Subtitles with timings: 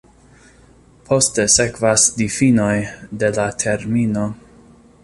[1.09, 2.73] Poste sekvas difinoj
[3.25, 4.27] de la termino.